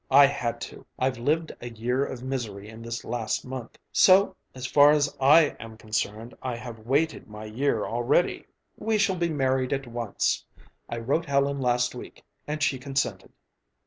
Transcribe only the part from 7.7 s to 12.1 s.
already. We shall be married at once. I wrote Helen last